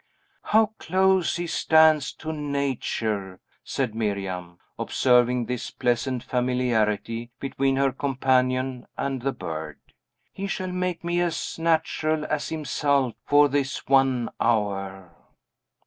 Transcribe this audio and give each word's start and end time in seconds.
"How 0.45 0.73
close 0.79 1.35
he 1.35 1.45
stands 1.45 2.11
to 2.13 2.33
nature!" 2.33 3.39
said 3.63 3.93
Miriam, 3.93 4.57
observing 4.79 5.45
this 5.45 5.69
pleasant 5.69 6.23
familiarity 6.23 7.29
between 7.39 7.75
her 7.75 7.91
companion 7.91 8.87
and 8.97 9.21
the 9.21 9.31
bird. 9.31 9.79
"He 10.33 10.47
shall 10.47 10.71
make 10.71 11.03
me 11.03 11.21
as 11.21 11.59
natural 11.59 12.25
as 12.25 12.49
himself 12.49 13.13
for 13.27 13.47
this 13.47 13.85
one 13.87 14.31
hour." 14.39 15.11